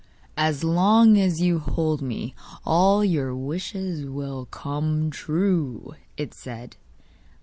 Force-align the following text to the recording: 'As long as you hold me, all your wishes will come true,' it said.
'As 0.35 0.63
long 0.63 1.19
as 1.19 1.41
you 1.41 1.59
hold 1.59 2.01
me, 2.01 2.33
all 2.65 3.05
your 3.05 3.35
wishes 3.35 4.03
will 4.03 4.45
come 4.49 5.11
true,' 5.11 5.93
it 6.17 6.33
said. 6.33 6.75